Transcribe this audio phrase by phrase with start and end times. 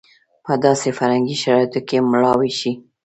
[0.45, 2.71] په داسې فرهنګي شرایطو کې مړاوې شي.